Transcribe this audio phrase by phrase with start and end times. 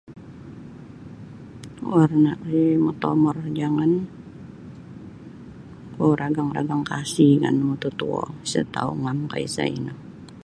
[1.93, 3.91] Warna ri motomor jangan
[5.93, 9.93] kuo ragang-ragang kasi kaan da mututuo isa tau' ngamkah isa' ino.